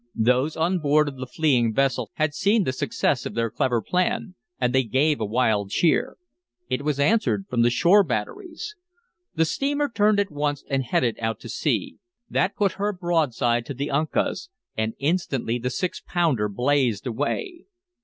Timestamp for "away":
17.05-17.65